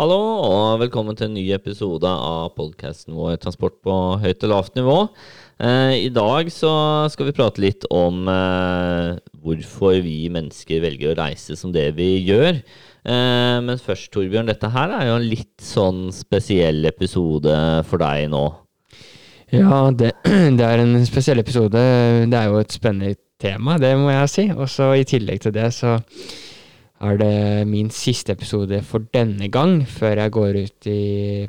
[0.00, 4.78] Hallo og velkommen til en ny episode av podkasten vår Transport på høyt og lavt
[4.78, 4.94] nivå.
[5.60, 6.70] Eh, I dag så
[7.12, 12.08] skal vi prate litt om eh, hvorfor vi mennesker velger å reise som det vi
[12.30, 12.62] gjør.
[13.04, 17.60] Eh, men først, Torbjørn, dette her er jo en litt sånn spesiell episode
[17.92, 18.44] for deg nå.
[19.52, 20.14] Ja, det,
[20.56, 21.88] det er en spesiell episode.
[22.24, 24.48] Det er jo et spennende tema, det må jeg si.
[24.56, 25.98] Og så i tillegg til det så
[27.00, 31.02] er det min siste episode for denne gang, før jeg går ut i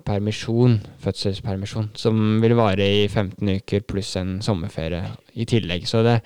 [0.06, 5.04] permisjon, fødselspermisjon, som vil vare i 15 uker pluss en sommerferie
[5.36, 5.84] i tillegg.
[5.90, 6.22] Så det,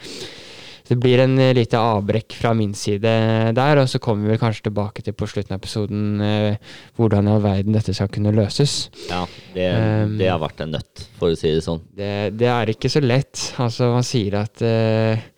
[0.86, 3.16] det blir en lite avbrekk fra min side
[3.58, 7.34] der, og så kommer vi kanskje tilbake til på slutten av episoden eh, hvordan i
[7.34, 8.84] all verden dette skal kunne løses.
[9.10, 9.26] Ja,
[9.58, 11.82] det, Um, det har vært en nøtt, for å si det sånn.
[11.98, 13.50] Det, det er ikke så lett.
[13.58, 15.32] Altså, man sier at eh,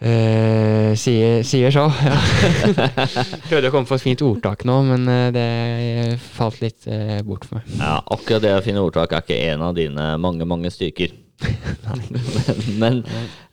[0.00, 2.16] eh, sier, sier så, ja.
[3.48, 5.48] Prøvde å komme på et fint ordtak nå, men eh, det
[6.34, 7.76] falt litt eh, bort for meg.
[7.78, 11.14] Ja, akkurat det å finne ordtak er ikke en av dine mange, mange styrker.
[12.80, 13.02] Men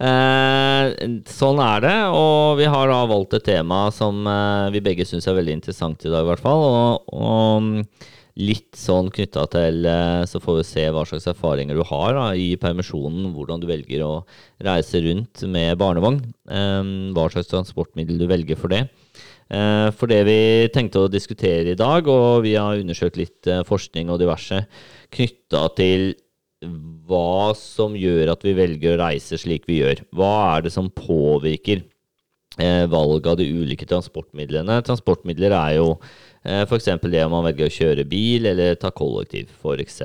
[0.02, 0.86] eh,
[1.30, 5.28] sånn er det, og vi har da valgt et tema som eh, vi begge syns
[5.30, 6.66] er veldig interessant i dag, i hvert fall.
[6.68, 11.84] Og, og litt sånn knytta til eh, Så får vi se hva slags erfaringer du
[11.84, 14.14] har da, i permisjonen, hvordan du velger å
[14.64, 16.22] reise rundt med barnevogn.
[16.48, 18.86] eh, hva slags transportmiddel du velger for det.
[19.52, 20.40] Eh, For det vi
[20.72, 24.64] tenkte å diskutere i dag, og vi har undersøkt litt forskning og diverse
[25.12, 26.14] knytta til
[26.62, 30.06] hva som gjør at vi velger å reise slik vi gjør.
[30.14, 31.82] Hva er det som påvirker
[32.92, 34.78] valget av de ulike transportmidlene?
[34.86, 35.96] Transportmidler er jo
[36.42, 36.88] f.eks.
[37.06, 40.02] det om man velger å kjøre bil eller ta kollektiv, f.eks.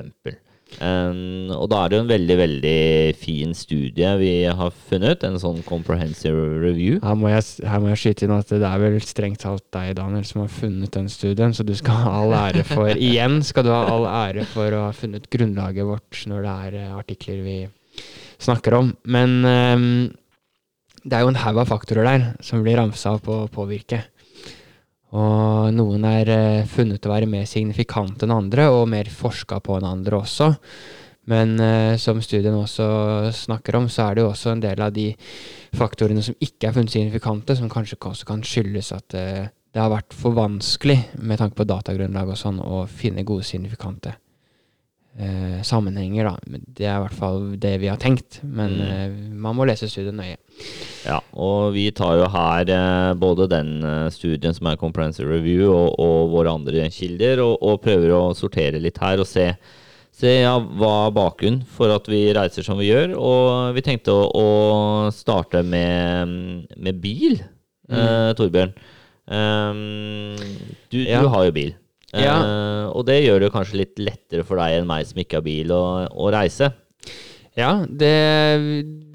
[0.82, 2.78] Um, og da er det jo en veldig veldig
[3.16, 6.98] fin studie vi har funnet, en sånn comprehensive review.
[7.06, 9.94] Her må, jeg, her må jeg skyte inn at det er vel strengt talt deg,
[10.00, 13.68] Daniel, som har funnet den studien, så du skal ha all ære for Igjen skal
[13.68, 17.40] du ha all ære for å ha funnet grunnlaget vårt når det er eh, artikler
[17.46, 17.58] vi
[18.42, 18.92] snakker om.
[19.06, 19.88] Men um,
[21.06, 24.02] det er jo en haug av faktorer der som blir ramsa opp og påvirke.
[25.16, 29.78] Og noen er eh, funnet å være mer signifikante enn andre, og mer forska på
[29.78, 30.50] enn andre også.
[31.32, 32.86] Men eh, som studien også
[33.34, 35.08] snakker om, så er det jo også en del av de
[35.76, 39.92] faktorene som ikke er funnet signifikante, som kanskje også kan skyldes at eh, det har
[39.92, 44.14] vært for vanskelig, med tanke på datagrunnlag og sånn, å finne gode signifikante
[45.18, 46.58] eh, sammenhenger, da.
[46.76, 48.82] Det er i hvert fall det vi har tenkt, men Mm.
[48.86, 50.36] eh, man må lese studien nøye.
[51.06, 55.70] Ja, og vi tar jo her eh, både den eh, studien som er Comprehensive Review,
[55.72, 59.50] og, og våre andre kilder, og, og prøver å sortere litt her og se,
[60.16, 63.16] se ja, hva er bakgrunnen for at vi reiser som vi gjør.
[63.20, 67.40] Og vi tenkte å, å starte med, med bil,
[67.90, 68.72] eh, Torbjørn.
[69.26, 70.36] Um,
[70.92, 71.20] du, Ja.
[71.22, 71.74] du har jo bil.
[72.14, 72.36] Ja.
[72.38, 75.46] Eh, og det gjør det kanskje litt lettere for deg enn meg som ikke har
[75.46, 76.70] bil, å, å reise.
[77.56, 78.12] Ja, det,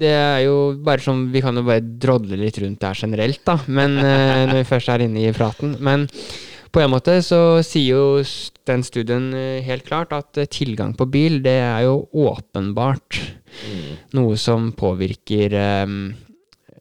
[0.02, 3.60] det er jo bare som Vi kan jo bare drodle litt rundt der generelt, da.
[3.70, 5.76] Men eh, når vi først er inne i praten.
[5.80, 6.08] Men
[6.72, 8.04] på en måte så sier jo
[8.68, 13.20] den studien eh, helt klart at eh, tilgang på bil, det er jo åpenbart
[14.16, 15.96] noe som påvirker eh,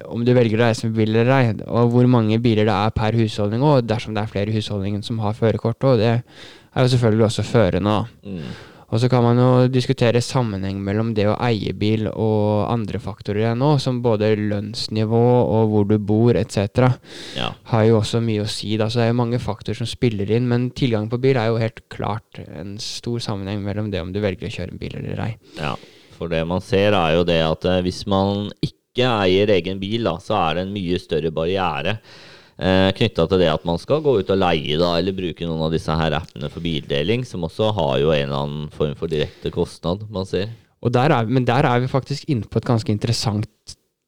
[0.09, 2.97] om du velger å reise med bil eller ei, og hvor mange biler det er
[2.97, 6.85] per husholdning, og dersom det er flere i husholdningen som har førerkort, og det er
[6.85, 7.95] jo selvfølgelig også førende.
[8.25, 8.51] Mm.
[8.91, 13.45] Og så kan man jo diskutere sammenheng mellom det å eie bil og andre faktorer
[13.45, 16.89] igjen nå, som både lønnsnivå og hvor du bor etc.
[17.37, 17.53] Ja.
[17.71, 18.73] har jo også mye å si.
[18.75, 18.89] Da.
[18.91, 21.61] Så det er jo mange faktorer som spiller inn, men tilgang på bil er jo
[21.61, 25.23] helt klart en stor sammenheng mellom det om du velger å kjøre en bil eller
[25.23, 25.31] ei.
[25.55, 25.77] Ja,
[26.17, 30.03] for det man ser er jo det at eh, hvis man ikke eier egen bil,
[30.03, 31.93] da, så er det en mye større barriere
[32.59, 35.63] eh, knytta til det at man skal gå ut og leie da, eller bruke noen
[35.67, 39.07] av disse her appene for bildeling, som også har jo en eller annen form for
[39.11, 40.49] direkte kostnad man ser.
[40.91, 43.47] Der er, men der er vi faktisk inne på et ganske interessant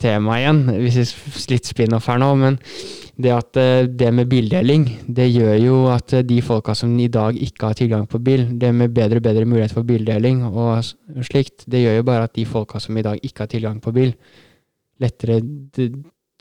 [0.01, 2.31] tema igjen, hvis vi s- litt spin-off her nå.
[2.35, 2.57] Men
[3.15, 7.07] det at eh, det med bildeling, det gjør jo at eh, de folka som i
[7.13, 10.81] dag ikke har tilgang på bil, det med bedre og bedre mulighet for bildeling og
[11.23, 13.93] slikt, det gjør jo bare at de folka som i dag ikke har tilgang på
[13.95, 14.15] bil,
[15.01, 15.39] lettere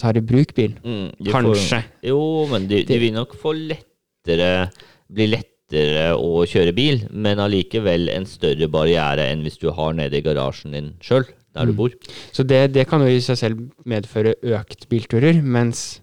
[0.03, 0.75] tar i bruk bil.
[0.83, 1.83] Mm, Kanskje.
[1.83, 2.21] Får, jo,
[2.51, 4.71] men de, de vil nok få lettere
[5.13, 10.17] Bli lettere å kjøre bil, men allikevel en større barriere enn hvis du har nede
[10.17, 11.77] i garasjen din sjøl, der du Mm.
[11.77, 11.91] bor.
[12.33, 16.01] Så det, det kan jo i seg selv medføre økt bilturer, mens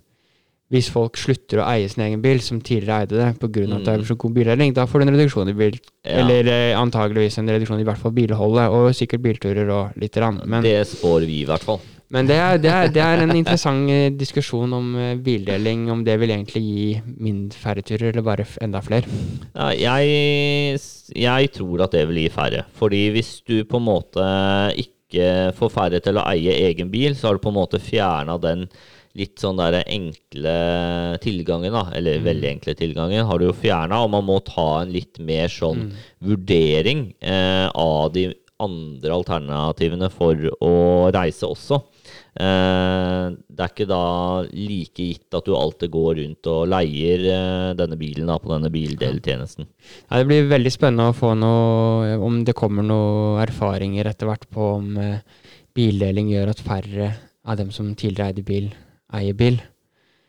[0.70, 3.66] hvis folk slutter å eie sin egen bil, som tidligere eide det, pga.
[3.80, 5.80] at det er så god bildeling, da får du en reduksjon i bil...
[5.80, 5.96] Mm.
[6.06, 6.20] Ja.
[6.22, 10.38] Eller eh, antageligvis en reduksjon i hvert fall bilholdet, og sikkert bilturer og lite grann.
[10.46, 11.82] Men det spår vi, i hvert fall.
[12.10, 16.02] Men det er, det, er, det er, en interessant eh, diskusjon om eh, bildeling, om
[16.06, 16.86] det vil egentlig gi
[17.22, 19.06] mindre færre turer, eller bare enda flere.
[19.54, 20.80] Ja, jeg,
[21.14, 22.64] jeg, tror at det vil gi færre.
[22.80, 24.30] Fordi hvis du på en måte
[24.82, 28.40] ikke får færre til å eie egen bil, så har du på en måte fjerna
[28.42, 28.66] den
[29.18, 30.56] litt sånn der enkle
[31.24, 32.26] tilgangen, da, eller mm.
[32.28, 35.88] veldig enkle tilgangen, har du jo fjerna, og man må ta en litt mer sånn
[35.88, 36.04] mm.
[36.30, 38.30] vurdering eh, av de
[38.60, 40.74] andre alternativene for å
[41.16, 41.80] reise også.
[42.40, 44.04] Eh, det er ikke da
[44.48, 48.72] like gitt at du alltid går rundt og leier eh, denne bilen da, på denne
[48.74, 49.68] bildeltjenesten.
[50.08, 54.48] Ja, det blir veldig spennende å få noe, om det kommer noen erfaringer etter hvert
[54.52, 55.24] på om eh,
[55.76, 57.12] bildeling gjør at færre
[57.50, 58.72] av dem som tidligere eide bil,
[59.16, 59.60] eier bil.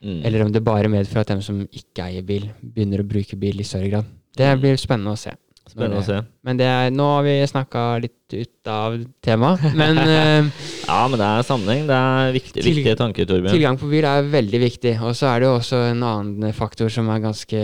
[0.00, 0.22] Mm.
[0.24, 3.60] Eller om det bare medfører at dem som ikke eier bil, begynner å bruke bil
[3.60, 4.12] i større grad.
[4.36, 4.62] Det mm.
[4.62, 5.34] blir spennende å se.
[5.70, 6.18] Spennende å se.
[6.46, 9.62] Men er, nå har vi snakka litt ut av temaet.
[9.78, 11.84] Men uh, Ja, men det er sammenheng.
[11.88, 13.54] Det er viktig, viktige tanker, Torbjørn.
[13.54, 14.96] Tilgang på bil er veldig viktig.
[15.06, 17.62] Og så er det jo også en annen faktor som er ganske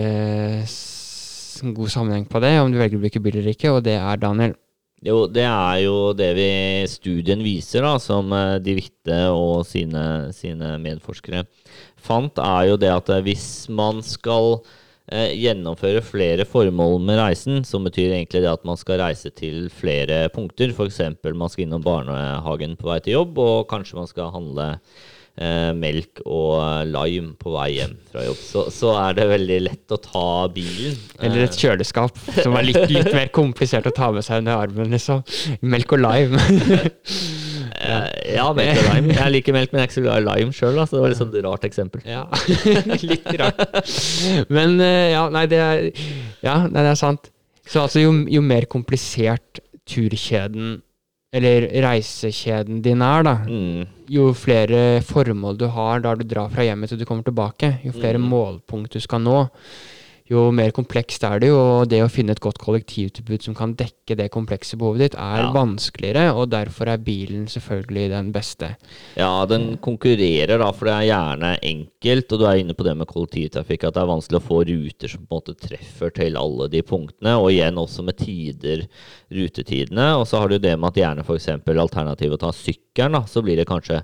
[1.77, 4.21] god sammenheng på det, om du velger å bruke bil eller ikke, og det er
[4.21, 4.55] Daniel.
[5.05, 6.49] Jo, det er jo det vi
[6.89, 11.43] studien viser, da, som eh, De Witte og sine, sine, medforskere
[12.01, 14.75] fant, er jo det at eh, hvis man skal eh,
[15.07, 20.25] gjennomføre flere formål med reisen, som betyr egentlig det at man skal reise til flere
[20.33, 20.99] punkter, f.eks.
[21.31, 24.67] man skal innom barnehagen på vei til jobb, og kanskje man skal handle
[25.37, 29.95] eh, melk og lime på vei hjem fra jobb, så, så, er det veldig lett
[29.95, 30.99] å ta bilen.
[31.21, 34.91] Eller et kjøleskap, som er litt, litt mer komplisert å ta med seg under armen,
[34.91, 35.23] liksom.
[35.63, 36.43] Melk og lime.
[37.77, 39.13] Eh, ja, melk og lime.
[39.13, 41.13] Jeg liker melk, men jeg er ikke så glad i lime sjøl, så det var
[41.13, 42.01] et sånt rart eksempel.
[42.07, 42.25] Ja,
[43.11, 43.61] litt rart.
[44.55, 45.85] Men eh, ja, nei, det er,
[46.45, 47.29] ja, nei, det er sant.
[47.67, 50.79] Så altså, jo, jo mer komplisert turkjeden
[51.37, 54.07] eller reisekjeden din er, da, mm.
[54.09, 57.91] jo flere formål du har da du drar fra hjemmet til du kommer tilbake, jo
[57.93, 58.29] flere mm.
[58.31, 59.41] målpunkt du skal nå,
[60.27, 61.57] jo mer komplekst er det jo.
[61.57, 65.45] Og det å finne et godt kollektivtilbud som kan dekke det komplekse behovet ditt, er
[65.45, 65.51] ja.
[65.55, 68.73] vanskeligere, og derfor er bilen selvfølgelig den beste.
[69.19, 72.95] Ja, den konkurrerer da, for det er gjerne enkelt, og du er inne på det
[72.99, 76.39] med kollektivtrafikk, at det er vanskelig å få ruter som på en måte treffer til
[76.39, 78.87] alle de punktene, og igjen også med tider,
[79.33, 80.13] rutetidene.
[80.19, 81.51] Og så har du det med at gjerne f.eks.
[81.67, 84.01] alternativet å ta sykkelen, da, så blir det kanskje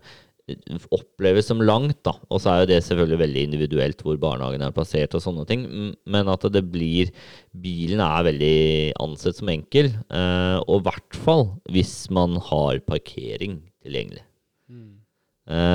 [0.91, 2.13] oppleves som langt, da.
[2.27, 5.63] Og så er jo det selvfølgelig veldig individuelt hvor barnehagen er plassert og sånne ting.
[6.03, 7.13] Men at det blir
[7.53, 8.57] Bilen er veldig
[9.03, 9.93] ansett som enkel.
[9.93, 14.25] Eh, og i hvert fall hvis man har parkering tilgjengelig.
[14.71, 14.99] Mm.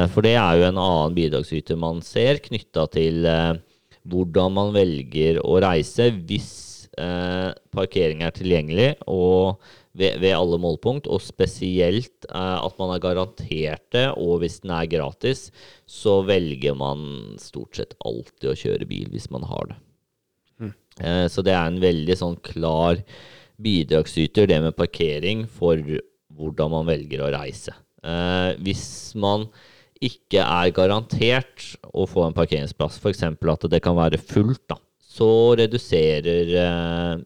[0.09, 3.59] For det er jo en annen bidragsyter man ser knytta til eh,
[4.09, 6.55] hvordan man velger å reise hvis
[6.99, 8.89] parkering er tilgjengelig.
[9.07, 9.61] og
[9.99, 14.75] ved, ved, alle målpunkt, og spesielt eh, at man er garantert det, og hvis den
[14.77, 15.49] er gratis,
[15.89, 19.81] så velger man stort sett alltid å kjøre bil hvis man har det.
[20.59, 20.75] Mm.
[21.03, 23.03] Eh, så det er en veldig sånn klar
[23.59, 25.83] bidragsyter, det med parkering, for
[26.39, 27.75] hvordan man velger å reise.
[28.07, 29.49] Eh, hvis man
[29.99, 33.25] ikke er garantert å få en parkeringsplass, f.eks.
[33.27, 37.25] at det kan være fullt, da, så reduserer eh,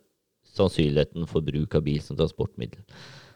[0.57, 2.83] sannsynligheten for bruk av bil som transportmiddel.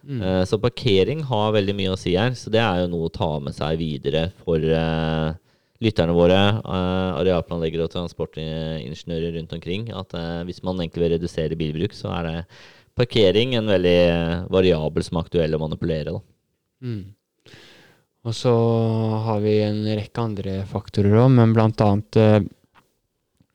[0.07, 0.21] Mm.
[0.23, 3.12] Uh, så parkering har veldig mye å si her, så det er jo noe å
[3.14, 5.35] ta med seg videre for uh,
[5.83, 9.91] lytterne våre, uh, arealplanleggere og transportingeniører rundt omkring.
[9.97, 10.14] At
[10.47, 12.38] hvis man egentlig vil redusere bilbruk, så er det
[12.97, 14.00] parkering en veldig
[14.52, 16.14] variabel som er aktuell å manipulere.
[16.81, 17.02] Mm.
[18.26, 18.52] Og så
[19.26, 22.49] har vi en rekke andre faktorer òg, men blant annet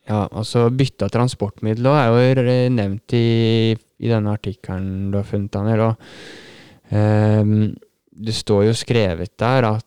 [0.10, 5.53] ja, altså bytte av transportmiddel er jo nevnt i, i denne artikkelen du har funnet,
[5.53, 5.84] Daniel.
[5.91, 7.72] Og um,
[8.12, 9.86] det står jo skrevet der at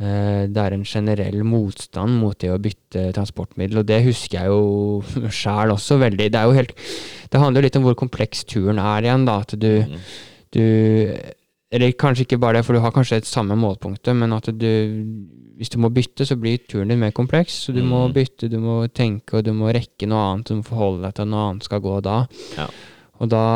[0.00, 4.54] uh, det er en generell motstand mot det å bytte transportmiddel, og det husker jeg
[4.54, 6.30] jo sjæl også veldig.
[6.32, 6.74] Det er jo helt
[7.32, 9.40] Det handler litt om hvor kompleks turen er igjen, da.
[9.44, 10.00] At du, mm.
[10.56, 10.64] du
[11.74, 14.70] Eller kanskje ikke bare det, for du har kanskje et samme målpunktet, men at du
[15.56, 17.62] hvis du må bytte, så blir turen din mer kompleks.
[17.66, 17.88] Så du mm.
[17.88, 20.50] må bytte, du må tenke, og du må rekke noe annet.
[20.50, 22.18] Du må forholde deg til at noe annet skal gå da.
[22.58, 22.66] Ja.
[23.16, 23.46] Og da,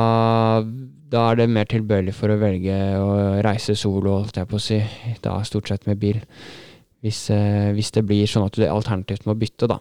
[1.13, 3.13] da, er det mer tilbøyelig for å velge å
[3.45, 4.81] reise solo, holdt jeg på å si.
[5.21, 6.23] Da stort sett med bil.
[7.05, 9.77] Hvis, eh, hvis det blir sånn at du alternativt må bytte, da.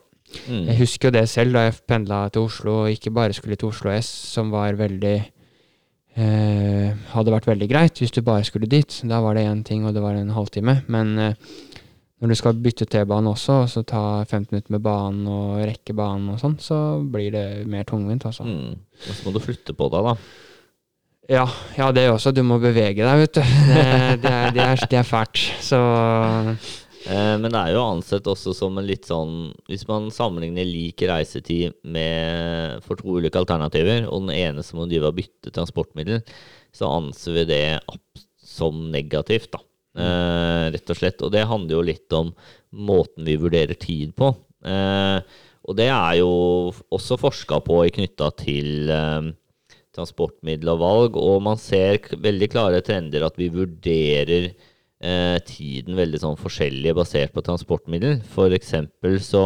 [0.52, 0.68] Mm.
[0.68, 3.72] Jeg husker jo det selv da jeg pendla til Oslo, og ikke bare skulle til
[3.72, 5.18] Oslo S, som var veldig
[6.20, 9.00] eh, Hadde vært veldig greit hvis du bare skulle dit.
[9.08, 10.82] Da var det én ting, og det var en halvtime.
[10.92, 11.56] Men eh,
[12.20, 15.96] når du skal bytte T-bane også, og så ta 15 minutter med banen og rekke
[15.96, 18.44] banen og sånn, så blir det mer tungvint, altså.
[18.44, 18.76] Mm.
[18.76, 20.16] Og så må du flytte på deg, da.
[21.30, 21.46] Ja,
[21.78, 22.34] ja, det også.
[22.34, 23.42] Du må bevege deg, vet du.
[23.70, 23.82] Det,
[24.24, 25.44] det, er, det, er, det er fælt.
[25.62, 25.80] Så
[27.08, 31.78] men det er jo ansett også som en litt sånn Hvis man sammenligner lik reisetid
[31.88, 36.20] med for to ulike alternativer, og den ene som må drive og bytte transportmiddel,
[36.76, 37.64] så anser vi det
[38.44, 39.64] som negativt, da.
[40.00, 41.24] Eh, rett og slett.
[41.26, 42.34] Og det handler jo litt om
[42.76, 44.34] måten vi vurderer tid på.
[44.66, 45.20] Eh,
[45.70, 46.32] og det er jo
[46.94, 49.30] også forska på knytta til eh,
[49.96, 54.68] transportmiddel og valg, og man ser veldig klare trender at vi vurderer eh,
[55.00, 58.18] tiden veldig sånn forskjellig basert på transportmiddel.
[58.58, 59.46] Eksempel så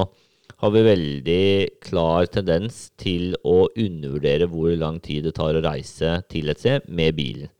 [0.64, 1.46] har vi veldig
[1.84, 6.88] klar tendens til å undervurdere hvor lang tid det tar å reise til et sted
[6.88, 7.52] med bilen.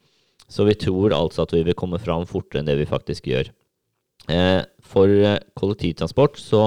[0.48, 3.50] Så vi tror altså at vi vil komme fram fortere enn det vi faktisk gjør.
[4.32, 6.64] Eh, for eh, kollektivtransport så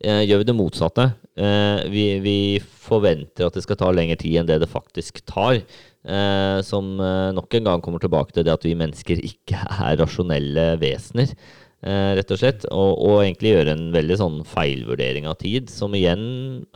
[0.00, 1.08] eh, gjør vi det motsatte.
[1.36, 5.60] Eh, vi, vi forventer at det skal ta lengre tid enn det det faktisk tar.
[6.08, 9.98] Eh, som eh, nok en gang kommer tilbake til det at vi mennesker ikke er
[10.00, 11.34] rasjonelle vesener.
[11.84, 12.64] Eh, rett og slett.
[12.72, 16.24] Og, og egentlig gjøre en veldig sånn feilvurdering av tid, som igjen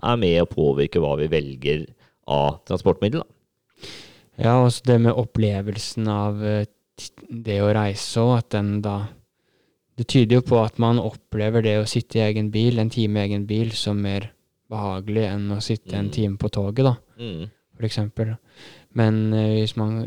[0.05, 1.87] er med å påvirke hva vi velger
[2.29, 3.25] av transportmiddel.
[3.25, 3.89] Da.
[4.43, 6.69] Ja, også det med opplevelsen av eh,
[7.29, 9.01] det å reise òg, at den da
[9.93, 13.21] Det tyder jo på at man opplever det å sitte i egen bil, en time
[13.21, 14.31] i egen bil, som mer
[14.73, 16.13] behagelig enn å sitte en Mm.
[16.15, 17.51] time på toget, da, Mm.
[17.77, 18.39] for eksempel.
[18.99, 20.05] Men eh, hvis man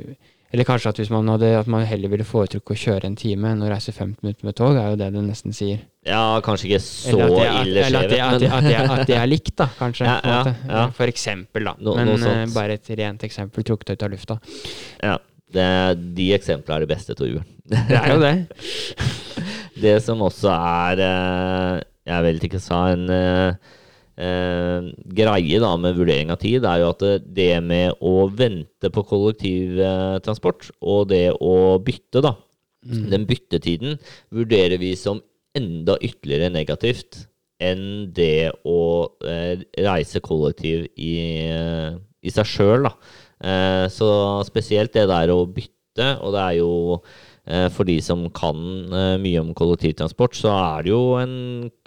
[0.54, 3.50] Eller kanskje at hvis man hadde At man heller ville foretrukke å kjøre en time
[3.52, 5.82] enn å reise 15 minutter med tog, er jo det det nesten sier.
[6.06, 9.18] Ja, kanskje ikke så at det, at, ille eller at det, at, det, at, det,
[9.18, 10.06] er likt, da, kanskje.
[10.06, 10.84] Ja, ja.
[10.96, 11.74] For eksempel, da.
[11.82, 14.38] No- Men eh, bare et rent eksempel trukket ut av lufta.
[15.02, 15.18] ja,
[15.56, 15.68] det,
[16.18, 17.50] de eksemplene er det beste, Torbjørn.
[17.74, 18.36] Det er jo det.
[19.76, 23.10] Det som også er eh, Jeg vet ikke sa en
[24.18, 28.28] eh, eh, greie da med vurdering av tid, er jo at det, det med å
[28.32, 32.36] vente på kollektivtransport og det å bytte, da,
[32.86, 33.98] den byttetiden
[34.34, 35.22] vurderer vi som
[35.56, 37.26] enda ytterligere negativt
[37.64, 38.80] enn det å
[39.24, 41.14] eh, reise kollektiv i,
[41.48, 41.96] eh,
[42.26, 42.92] i seg sjøl, da.
[43.46, 44.10] Eh, så
[44.48, 47.25] spesielt det der å bytte, og det er jo eh,
[47.70, 48.58] for de som kan
[48.90, 51.36] eh, mye om kollektivtransport, så er det jo en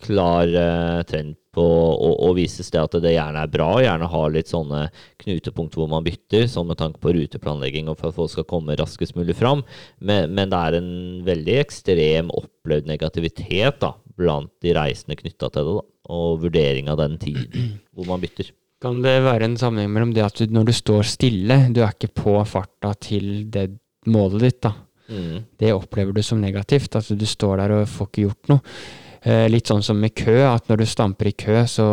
[0.05, 4.35] klar eh, trend på å, å vises det at det gjerne er bra, gjerne har
[4.35, 4.85] litt sånne
[5.25, 8.77] knutepunkt hvor man bytter, sånn med tanke på ruteplanlegging og for at folk skal komme
[8.79, 9.65] raskest mulig fram.
[9.99, 10.93] Men, men det er en
[11.27, 17.03] veldig ekstrem opplevd negativitet da, blant de reisende knytta til det, da, og vurdering av
[17.03, 18.55] den tiden hvor man bytter.
[18.79, 21.97] Kan det være en sammenheng mellom det at du, når du står stille, du er
[21.97, 23.73] ikke på farta til det
[24.07, 24.77] målet ditt, da.
[25.09, 25.45] Mm.
[25.59, 28.79] Det opplever du som negativt, at du står der og får ikke gjort noe.
[29.27, 31.87] Eh, litt sånn som med kø, at når du stamper i kø, så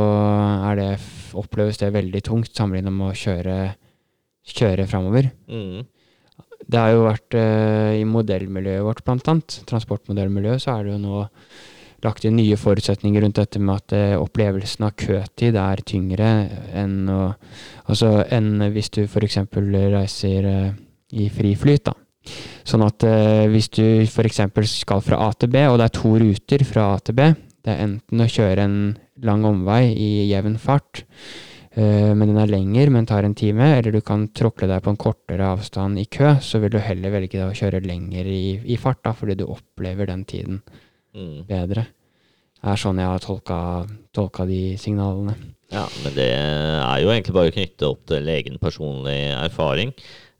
[0.70, 0.90] er det,
[1.36, 3.58] oppleves det veldig tungt sammenlignet med å kjøre,
[4.56, 5.32] kjøre framover.
[5.50, 5.88] Mm.
[6.66, 11.02] Det har jo vært eh, i modellmiljøet vårt, blant annet, transportmodellmiljøet, så er det jo
[11.02, 11.26] nå
[12.06, 16.32] lagt inn nye forutsetninger rundt dette med at eh, opplevelsen av køtid er tyngre
[16.78, 17.32] enn, å,
[17.90, 19.42] altså, enn hvis du f.eks.
[19.50, 20.50] reiser
[21.16, 21.88] i fri flyt.
[21.90, 21.96] da.
[22.66, 24.42] Sånn at eh, hvis du f.eks.
[24.72, 27.28] skal fra A til B, og det er to ruter fra A til B,
[27.66, 28.78] det er enten å kjøre en
[29.26, 31.04] lang omvei i jevn fart,
[31.76, 34.94] eh, men den er lengre, men tar en time, eller du kan tråkle deg på
[34.94, 38.78] en kortere avstand i kø, så vil du heller velge å kjøre lenger i, i
[38.82, 40.62] fart, da, fordi du opplever den tiden
[41.16, 41.46] Mm.
[41.48, 41.86] bedre.
[42.60, 43.58] Det er sånn jeg har tolka,
[44.12, 45.32] tolka de signalene.
[45.72, 49.94] Ja, men det er jo egentlig bare knyttet opp til egen personlig erfaring.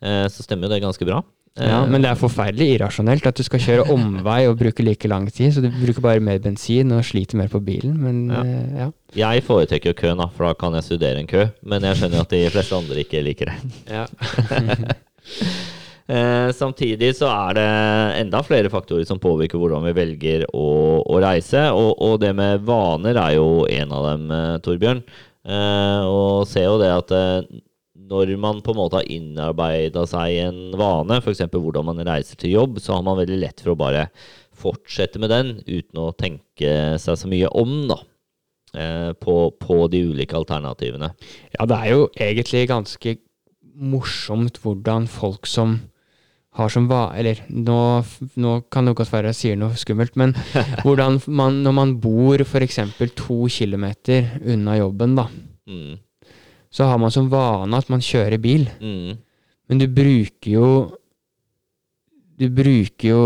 [0.04, 1.22] Eh, så stemmer jo det ganske bra.
[1.58, 5.08] Eh, Ja, men det er forferdelig irrasjonelt at du skal kjøre omvei og bruke like
[5.08, 8.42] lang tid, så du bruker bare mer bensin og sliter mer på bilen, men Ja.
[8.44, 8.90] eh, ja.
[9.16, 11.46] Jeg foretrekker jo køen, da, for da kan jeg studere en kø.
[11.64, 13.58] Men jeg skjønner at de fleste andre ikke liker det.
[13.88, 14.06] ja.
[16.08, 17.64] Eh, samtidig så er det
[18.22, 21.64] enda flere faktorer som påvirker hvordan vi velger å, å reise.
[21.74, 25.02] Og, og det med vaner er jo en av dem, eh, Torbjørn.
[25.50, 27.40] Eh, og ser jo det at eh,
[28.10, 31.42] når man på en måte har innarbeida seg en vane, f.eks.
[31.52, 34.08] hvordan man reiser til jobb, så har man veldig lett for å bare
[34.56, 37.98] fortsette med den uten å tenke seg så mye om, da.
[38.78, 41.12] eh, På, på de ulike alternativene.
[41.58, 43.18] ja, det er jo egentlig ganske
[43.76, 45.80] morsomt hvordan folk som
[46.56, 47.10] har som va...
[47.20, 47.76] Eller nå,
[48.40, 50.32] nå kan det godt være jeg sier noe skummelt, men
[50.86, 52.80] hvordan man når man bor f.eks.
[53.20, 55.28] to kilometer unna jobben, da,
[55.66, 55.96] Mm,
[56.76, 58.68] så har man som vane at man kjører bil.
[58.82, 59.16] mm,
[59.70, 60.68] Men du bruker jo
[62.38, 63.20] Du bruker jo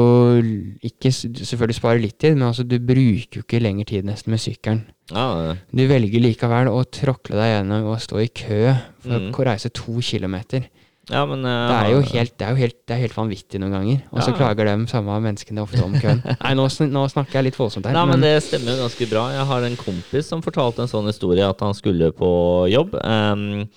[0.85, 4.37] ikke Selvfølgelig sparer litt tid, men altså du bruker jo ikke lenger tid nesten med
[4.43, 4.83] sykkelen.
[5.09, 9.31] ja, Du velger likevel å tråkle deg gjennom og stå i kø for Mm.
[9.33, 10.67] å reise to kilometer.
[11.09, 13.59] Ja, men uh, Det er jo helt, det er jo helt, det er helt vanvittig
[13.61, 14.01] noen ganger.
[14.13, 14.37] Og så Ja.
[14.37, 16.21] klager de samme menneskene ofte om køen.
[16.43, 17.93] Nei, nå, nå snakker jeg litt voldsomt her.
[17.97, 19.23] Nei, men det stemmer jo ganske bra.
[19.33, 22.29] Jeg har en kompis som fortalte en sånn historie at han skulle på
[22.69, 22.93] jobb.
[23.01, 23.67] ehm,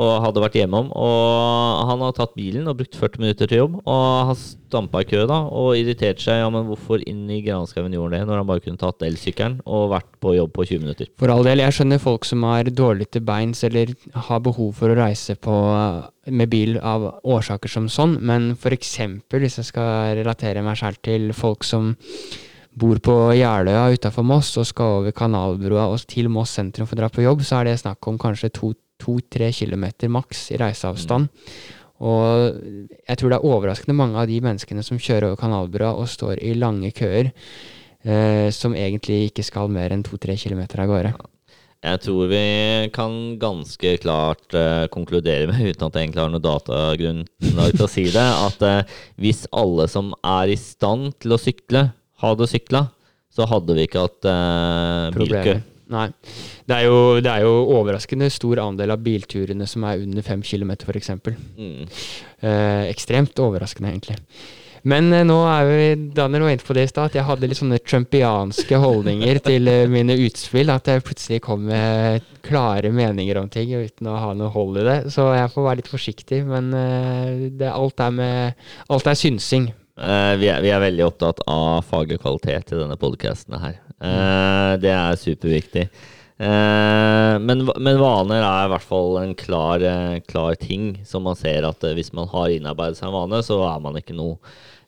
[0.00, 0.88] og hadde vært hjemom.
[0.96, 3.78] Og han har tatt bilen og brukt 40 minutter til jobb.
[3.82, 6.40] Og har stampa i kø da, og irritert seg.
[6.40, 9.58] Ja, men hvorfor inn i granskauen gjorde han det, når han bare kunne tatt elsykkelen
[9.66, 11.10] og vært på jobb på 20 minutter?
[11.20, 13.92] For all del, jeg skjønner folk som er dårlig til beins eller
[14.28, 15.56] har behov for å reise på,
[16.32, 21.28] med bil av årsaker som sånn, men eksempel hvis jeg skal relatere meg selv til
[21.36, 21.92] folk som
[22.72, 27.02] bor på Jeløya utafor Moss og skal over Kanalbrua og til Moss sentrum for å
[27.02, 28.48] dra på jobb, så er det snakk om kanskje
[29.02, 31.28] to-tre kilometer maks i reiseavstand.
[32.02, 32.62] Og
[33.06, 36.40] jeg tror det er overraskende mange av de menneskene som kjører over Kanalbrua og står
[36.42, 37.30] i lange køer,
[38.02, 41.12] eh, som egentlig ikke skal mer enn to-tre kilometer av gårde.
[41.82, 42.42] Jeg tror vi
[42.94, 47.90] kan ganske klart uh, konkludere med, uten at jeg egentlig har noe datagrunnlag til å
[47.90, 51.88] si det, at uh, hvis alle som er i stand til å sykle,
[52.22, 52.84] hadde sykla,
[53.34, 55.58] så hadde vi ikke hatt uh, bilkø.
[55.92, 56.08] Nei.
[56.68, 60.42] Det er, jo, det er jo overraskende stor andel av bilturene som er under fem
[60.46, 61.12] kilometer, f.eks.
[61.58, 61.86] Mm.
[62.40, 64.18] Eh, ekstremt overraskende, egentlig.
[64.88, 65.82] Men eh, nå er vi
[66.14, 69.70] Daniel var inne på det i stad, at jeg hadde litt sånne trumpianske holdninger til
[69.70, 70.72] eh, mine utspill.
[70.74, 74.88] At jeg plutselig kom med klare meninger om ting uten å ha noe hold i
[74.88, 74.98] det.
[75.14, 76.42] Så jeg får være litt forsiktig.
[76.48, 79.70] Men eh, det, alt, er med, alt er synsing.
[80.02, 83.78] Eh, vi, er, vi er veldig opptatt av faglig kvalitet i denne podkasten her.
[84.02, 85.86] Eh, det er superviktig.
[86.42, 91.38] Eh, men, men vaner er i hvert fall en klar, eh, klar ting som man
[91.38, 94.38] ser at hvis man har innarbeidet seg en vane, så er man ikke noe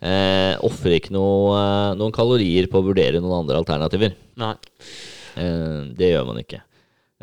[0.00, 4.16] eh, Ofrer ikke noe, noen kalorier på å vurdere noen andre alternativer.
[4.40, 4.54] Nei.
[5.38, 6.64] Eh, det gjør man ikke.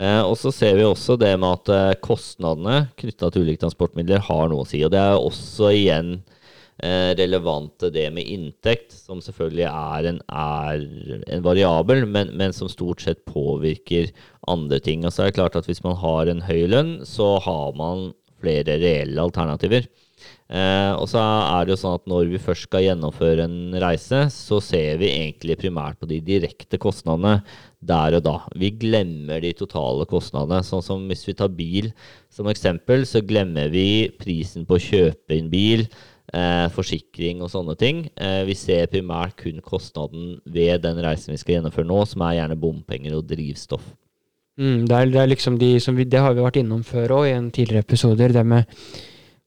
[0.02, 4.48] Eh, og så ser vi også det med at kostnadene knytta til ulike transportmidler har
[4.50, 4.80] noe å si.
[4.88, 6.41] Og det er også igjen eh,
[6.82, 10.86] relevant til det med inntekt, som selvfølgelig er en, er
[11.36, 14.10] en variabel, men, men som stort sett påvirker
[14.50, 15.06] andre ting.
[15.06, 18.10] Og så er det klart at hvis man har en høy lønn, så har man
[18.42, 19.86] flere reelle alternativer.
[20.52, 24.26] Eh, og så er det jo sånn at når vi først skal gjennomføre en reise,
[24.36, 27.40] så ser vi egentlig primært på de direkte kostnadene
[27.80, 28.36] der og da.
[28.60, 30.60] Vi glemmer de totale kostnadene.
[30.68, 31.92] Sånn som hvis vi tar bil
[32.34, 35.88] som eksempel, så glemmer vi prisen på å kjøpe inn bil,
[36.34, 38.06] eh, forsikring og sånne ting.
[38.16, 42.40] Eh, vi ser primært kun kostnaden ved den reisen vi skal gjennomføre nå, som er
[42.40, 43.86] gjerne bompenger og drivstoff.
[44.60, 47.16] Mm, det, er, det er liksom de som vi, Det har vi vært innom før
[47.22, 48.34] òg, i en tidligere episoder.
[48.36, 48.68] Det med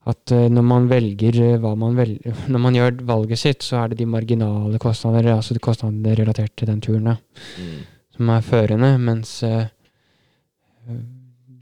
[0.05, 3.83] at eh, når man velger eh, hva man velger Når man gjør valget sitt, så
[3.83, 7.15] er det de marginale kostnader, altså de kostnadene relatert til den turen,
[7.55, 7.79] Mm.
[8.15, 8.91] som er førende.
[9.01, 9.65] Mens eh,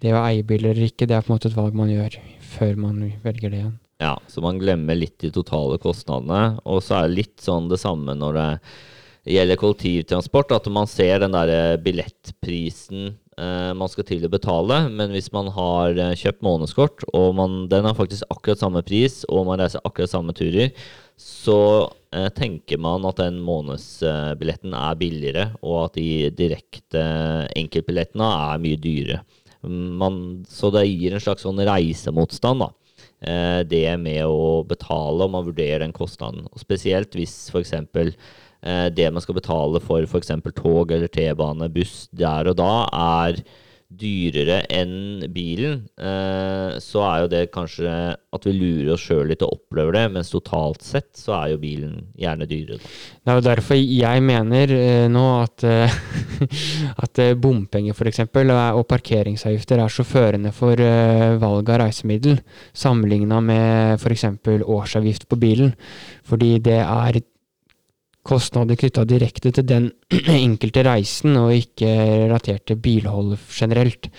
[0.03, 2.17] det å eie bil eller ikke, det er på en måte et valg man gjør
[2.53, 3.77] før man velger det igjen.
[4.03, 6.57] Ja, så man glemmer litt de totale kostnadene.
[6.67, 8.49] Og så er det litt sånn det samme når det
[9.31, 15.13] gjelder kollektivtransport, at man ser den derre billettprisen eh, man skal til å betale, men
[15.15, 19.47] hvis man har eh, kjøpt månedskort, og man, den har faktisk akkurat samme pris, og
[19.47, 20.75] man reiser akkurat samme turer,
[21.15, 21.59] så
[22.11, 27.07] eh, tenker man at den månedsbilletten er billigere, og at de direkte
[27.55, 29.23] enkeltbillettene er mye dyrere.
[29.63, 32.73] Man, så det gir en slags sånn reisemotstand, da.
[33.23, 36.47] Eh, det med å betale, om man vurderer den kostnaden.
[36.51, 37.73] Og spesielt hvis f.eks.
[37.73, 40.33] Eh, det man skal betale for f.eks.
[40.57, 43.39] tog eller T-bane, buss der og da, er
[43.99, 49.43] dyrere enn bilen, eh, så er jo det kanskje at vi lurer oss sjøl litt
[49.45, 52.79] og opplever det, mens totalt sett så er jo bilen gjerne dyrere.
[52.79, 55.97] Det er jo derfor jeg mener eh, nå at, eh,
[57.05, 58.23] at bompenger f.eks.
[58.25, 60.79] og parkeringsavgifter er så førende for
[61.39, 62.39] valg av reisemiddel,
[62.73, 64.27] sammenligna med f.eks.
[64.63, 65.73] årsavgift på bilen.
[66.27, 67.21] Fordi det er
[68.23, 69.89] kostnader knytta direkte til den
[70.47, 71.89] enkelte reisen, og ikke
[72.25, 74.09] relatert til bilhold generelt.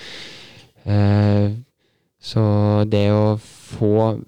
[0.85, 1.49] Eh,
[2.25, 2.43] så
[2.89, 4.21] det å få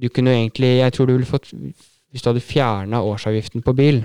[0.00, 4.02] Du kunne egentlig Jeg tror du ville fått Hvis du hadde fjerna årsavgiften på bil,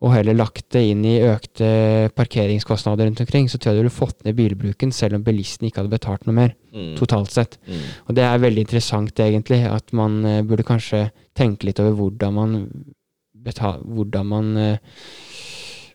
[0.00, 3.92] og heller lagt det inn i økte parkeringskostnader rundt omkring, så tror jeg du ville
[3.92, 6.94] fått ned bilbruken, selv om bilisten ikke hadde betalt noe mer, Mm.
[6.96, 7.58] totalt sett.
[7.66, 7.82] Mm.
[8.08, 12.32] Og det er veldig interessant, egentlig, at man eh, burde kanskje tenke litt over hvordan
[12.38, 12.54] man
[13.44, 14.76] betal, hvordan man eh,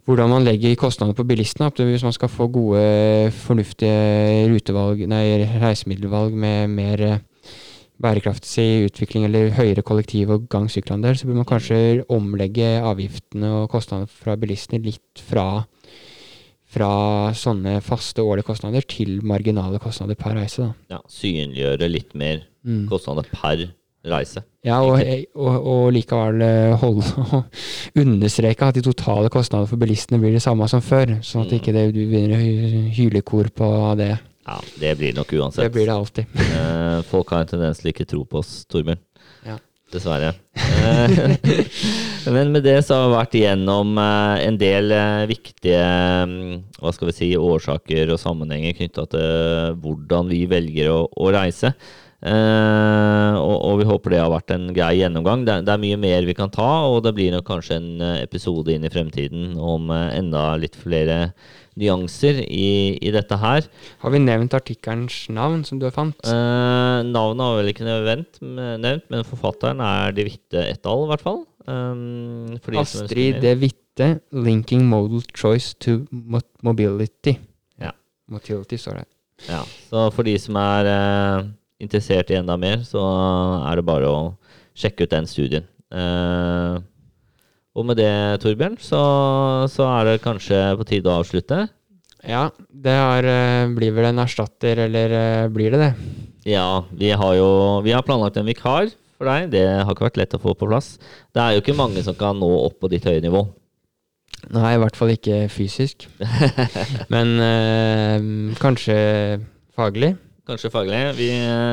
[0.06, 1.72] hvordan man legger kostnader på bilistene.
[1.74, 5.24] Hvis man skal få gode, fornuftige rutevalg, nei,
[5.62, 7.24] reisemiddelvalg med mer eh,
[8.02, 10.82] bærekraftig utvikling eller høyere kollektiv- og gang- så
[11.26, 15.66] bør man kanskje omlegge avgiftene og kostnadene fra bilistene litt fra,
[16.68, 20.62] fra sånne faste årlige kostnader til marginale kostnader per reise.
[20.62, 20.98] Da.
[20.98, 22.88] Ja, synliggjøre litt mer Mm.
[22.90, 23.72] kostnader per reise.
[24.66, 25.00] Ja, og,
[25.38, 27.60] og, og likevel eh, holde og
[28.02, 31.18] understreke at de totale kostnadene for bilistene blir det samme som før.
[31.26, 31.58] Sånn at Mm.
[31.60, 34.12] ikke det, du begynner å hyle hylekor på det.
[34.46, 35.66] Ja, det blir nok uansett.
[35.66, 36.26] Det blir det alltid.
[36.56, 39.02] Eh, folk har en tendens til ikke tro på oss, Torbjørn.
[39.46, 39.58] Ja.
[39.94, 40.32] Dessverre.
[40.56, 41.36] Eh,
[42.36, 44.94] Men med det så har vi vært igjennom en del
[45.30, 45.82] viktige
[46.26, 51.30] mm, hva skal vi si, årsaker og sammenhenger knytta til hvordan vi velger å, å
[51.36, 51.74] reise.
[52.26, 55.44] Eh, og, og vi håper det har vært en grei gjennomgang.
[55.46, 58.24] Det, det er mye mer vi kan ta, og det blir nok kanskje en eh,
[58.24, 61.36] episode inn i fremtiden om eh, enda litt flere
[61.78, 63.68] nyanser i, i dette her.
[64.02, 66.18] Har vi nevnt artikkelens navn som du har fant?
[66.26, 71.12] Eh, navnet har vel ikke nevnt, nevnt, men forfatteren er De Witte et al., i
[71.12, 71.44] hvert fall.
[71.66, 73.38] Um, for de Astrid.
[73.44, 77.38] De Witte, 'Linking Modal Choice to mo Mobility'.
[77.82, 77.94] Ja.
[78.30, 79.06] Motility står det.
[79.50, 79.62] Ja,
[79.92, 80.90] så for de som er
[81.82, 83.04] interessert i enda mer, så
[83.66, 84.20] er det bare å
[84.78, 85.66] sjekke ut den studien.
[85.94, 86.76] Eh,
[87.76, 88.12] og med det,
[88.44, 89.02] Torbjørn, så,
[89.72, 91.66] så er det kanskje på tide å avslutte.
[92.26, 95.92] Ja, det har, eh, blir vel en erstatter, eller eh, blir det det?
[96.48, 97.50] Ja, vi har jo
[97.86, 99.52] vi har planlagt en vikar for deg.
[99.54, 100.96] Det har ikke vært lett å få på plass.
[101.36, 103.44] Det er jo ikke mange som kan nå opp på ditt høye nivå.
[104.54, 106.08] Nei, i hvert fall ikke fysisk.
[107.14, 108.28] Men eh,
[108.62, 108.98] kanskje
[109.76, 110.16] faglig.
[110.46, 111.00] Kanskje faglig.
[111.18, 111.30] Vi,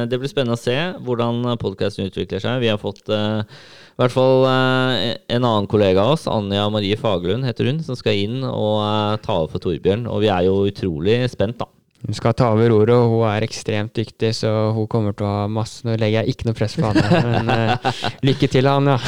[0.08, 2.62] det blir spennende å se hvordan podkasten utvikler seg.
[2.62, 6.96] Vi har fått uh, i hvert fall uh, en annen kollega av oss, Anja Marie
[6.96, 10.08] Fagerlund heter hun, som skal inn og uh, ta over for Torbjørn.
[10.08, 11.68] Og vi er jo utrolig spent, da.
[12.02, 15.34] Hun skal ta over ordet, og hun er ekstremt dyktig, så hun kommer til å
[15.36, 18.98] ha masse Nå legger jeg ikke noe press på Anja, men eh, lykke til, Anja.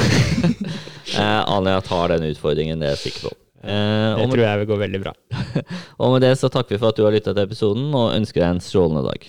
[1.14, 3.32] Eh, Anja tar den utfordringen, det er jeg sikker på.
[3.60, 5.12] Eh, Det tror jeg vil gå veldig bra.
[6.00, 8.40] og med det så takker vi for at du har lytta til episoden, og ønsker
[8.40, 9.28] deg en strålende dag.